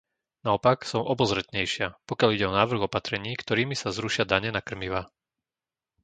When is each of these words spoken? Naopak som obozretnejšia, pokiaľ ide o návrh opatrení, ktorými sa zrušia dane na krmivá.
Naopak 0.45 0.79
som 0.91 1.03
obozretnejšia, 1.13 1.87
pokiaľ 2.09 2.29
ide 2.33 2.45
o 2.49 2.57
návrh 2.59 2.87
opatrení, 2.89 3.31
ktorými 3.41 3.75
sa 3.77 3.89
zrušia 3.97 4.23
dane 4.31 4.49
na 4.53 4.57
krmivá. 4.67 5.01